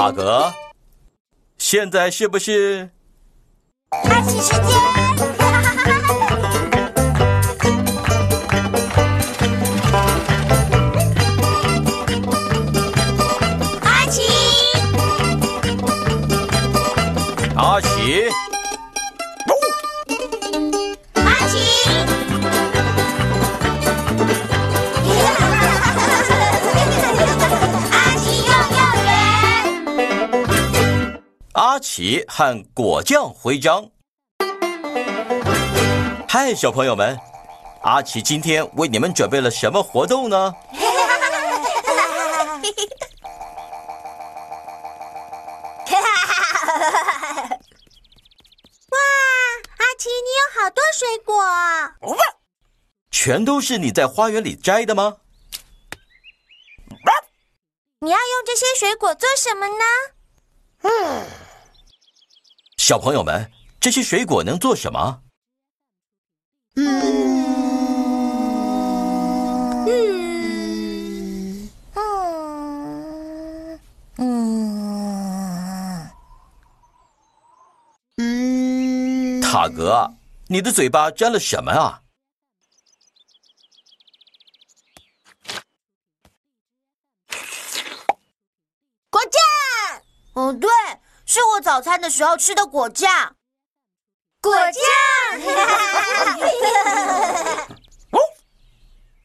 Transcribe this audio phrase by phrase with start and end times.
[0.00, 0.50] 塔格，
[1.58, 2.88] 现在是不是？
[3.90, 4.62] 阿奇时间。
[13.82, 14.22] 阿奇，
[17.54, 18.24] 阿奇，
[31.80, 33.90] 奇和果酱徽章。
[36.28, 37.18] 嗨，小朋友们，
[37.82, 40.36] 阿奇今天为你们准备了什么活动呢？
[48.90, 48.98] 哇，
[49.78, 51.34] 阿奇，你有好多水果。
[53.10, 55.16] 全都是你在花园里摘的吗？
[58.02, 59.84] 你要用这些水果做什么呢？
[62.80, 65.22] 小朋友们，这些水果能做什么？
[66.76, 66.90] 嗯
[71.84, 73.80] 嗯
[78.16, 80.10] 嗯塔格，
[80.46, 82.02] 你的嘴巴沾了什么啊？
[89.10, 89.38] 果酱。
[90.32, 90.70] 哦，对，
[91.32, 93.36] 是我早餐的时候吃的果酱。
[94.42, 94.82] 果酱。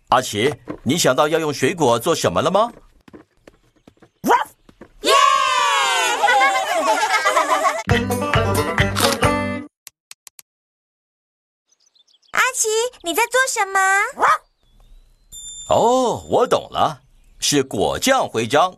[0.09, 2.71] 阿奇，你想到要用水果做什么了吗？
[5.01, 5.11] 耶！
[12.29, 12.69] 阿奇，
[13.01, 13.79] 你在做什么？
[15.71, 17.01] 哦，我懂了，
[17.39, 18.77] 是果酱徽章。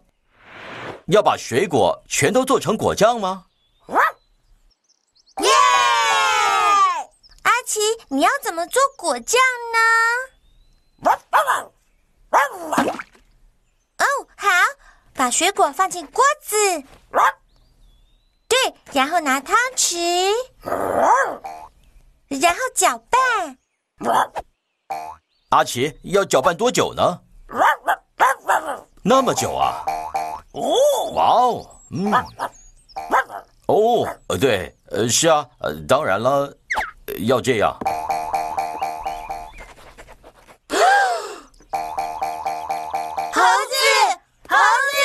[1.08, 3.45] 要把水果全都做成果酱吗？
[5.39, 5.49] 耶！
[7.44, 9.39] 阿奇，你要怎么做果酱
[9.71, 9.80] 呢？
[13.98, 14.05] 哦，
[14.36, 14.48] 好，
[15.14, 16.58] 把水果放进锅子。
[18.49, 18.58] 对，
[18.92, 20.32] 然后拿汤匙，
[22.30, 23.58] 然后搅拌。
[25.49, 27.21] 阿奇，要搅拌多久呢？
[29.03, 29.86] 那么久啊！
[31.14, 32.12] 哇哦，嗯，
[33.68, 36.52] 哦，呃，对，呃，是啊，呃，当然了，
[37.08, 37.78] 呃要这样。
[43.34, 43.76] 猴子，
[44.50, 44.56] 猴
[44.92, 44.98] 子！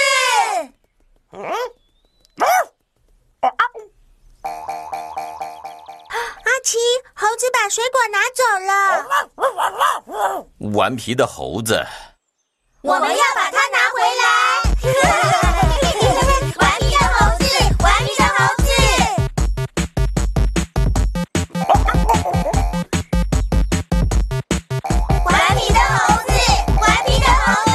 [6.45, 6.79] 阿奇，
[7.15, 11.85] 猴子把水果拿走了，顽皮的猴子，
[12.83, 13.62] 我们要把它。
[16.59, 17.45] 顽皮的猴子，
[17.83, 18.67] 顽皮的猴子。
[25.25, 25.97] 顽皮的猴
[26.27, 26.31] 子，
[26.81, 27.71] 顽皮的猴子。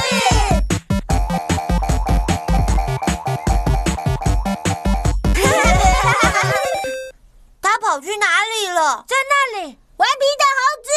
[7.62, 9.06] 他跑去哪里了？
[9.08, 10.90] 在那里，顽皮的猴子。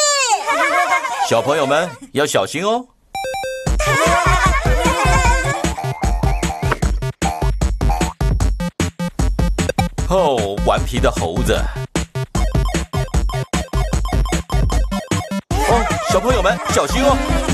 [1.29, 2.87] 小朋友们要小心哦。
[10.11, 11.53] 哦，顽皮的猴子。
[15.69, 17.50] 哦，小朋友们小心哦。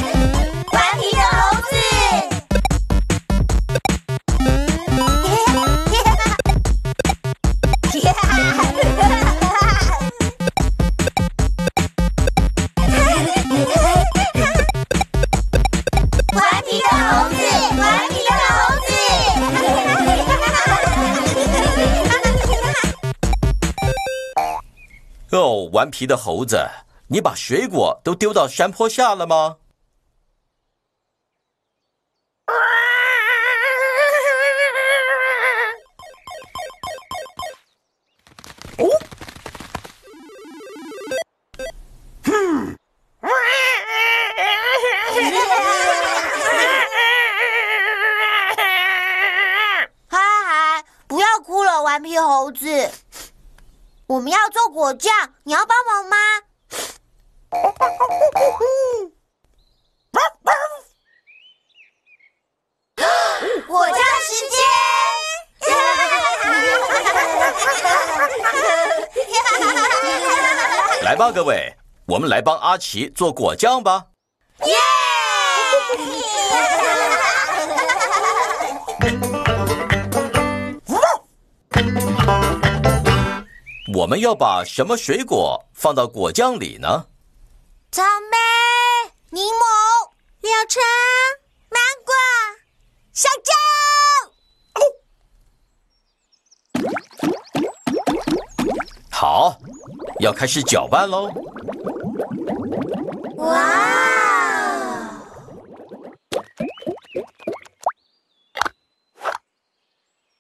[25.77, 26.67] 顽皮的猴子，
[27.09, 29.57] 你把水果都丢到山坡下了吗？
[50.09, 52.89] 嗨 嗨，不要哭了，顽皮猴子。
[54.07, 55.13] 我们要做果酱，
[55.43, 56.15] 你要帮忙吗？
[63.67, 64.63] 果酱时间！
[71.03, 71.75] 来吧，各位，
[72.05, 74.05] 我们来帮阿奇做果酱吧。
[74.63, 74.73] 耶！
[83.97, 87.07] 我们要把什么水果放到果酱里呢？
[87.91, 88.37] 草莓、
[89.31, 89.63] 柠檬、
[90.41, 90.83] 柳橙、
[91.71, 92.13] 芒果、
[93.11, 93.51] 香蕉。
[99.09, 99.57] 好，
[100.19, 101.31] 要开始搅拌喽。
[103.37, 103.57] 哇！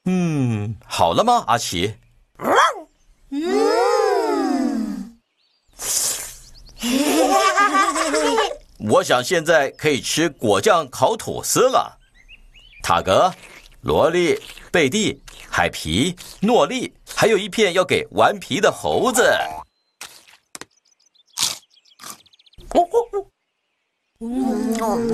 [0.05, 1.95] 嗯，好了吗，阿奇？
[8.79, 11.97] 我想现在可以吃果酱烤吐司了。
[12.83, 13.33] 塔格、
[13.81, 14.39] 萝莉、
[14.71, 19.23] 贝蒂、海皮、诺丽，还有一片要给顽皮的猴子。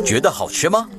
[0.05, 0.89] 觉得好吃吗？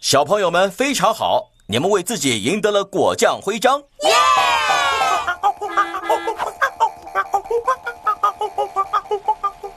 [0.00, 3.80] 小朋友们非常好，你们为自己赢得了果酱徽章。
[4.02, 4.43] 耶！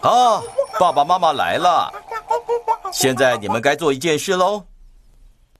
[0.01, 0.41] 啊，
[0.79, 1.91] 爸爸妈妈来了，
[2.93, 4.65] 现在你们该做一件事喽。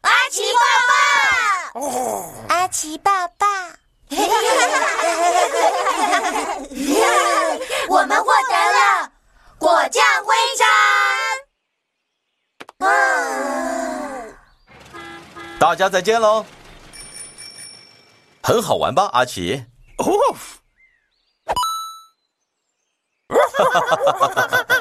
[0.02, 3.46] 阿奇爸爸，阿奇爸爸，
[7.90, 9.12] 我们获得了
[9.58, 10.68] 果酱徽章。
[15.60, 16.46] 大家再见喽！
[18.44, 19.66] 很好玩吧，阿奇？
[19.98, 20.06] 哦，
[23.58, 24.77] 哈哈哈哈哈哈！